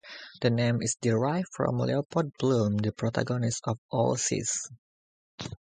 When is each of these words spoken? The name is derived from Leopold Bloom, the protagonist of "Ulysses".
The 0.41 0.49
name 0.49 0.81
is 0.81 0.97
derived 0.99 1.49
from 1.53 1.77
Leopold 1.77 2.33
Bloom, 2.39 2.77
the 2.77 2.91
protagonist 2.91 3.61
of 3.67 3.77
"Ulysses". 3.93 4.67